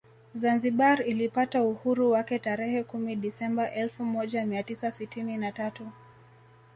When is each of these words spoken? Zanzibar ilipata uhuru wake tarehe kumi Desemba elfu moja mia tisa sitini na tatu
Zanzibar 0.35 1.05
ilipata 1.07 1.63
uhuru 1.63 2.11
wake 2.11 2.39
tarehe 2.39 2.83
kumi 2.83 3.15
Desemba 3.15 3.71
elfu 3.71 4.03
moja 4.05 4.45
mia 4.45 4.63
tisa 4.63 4.91
sitini 4.91 5.37
na 5.37 5.51
tatu 5.51 5.87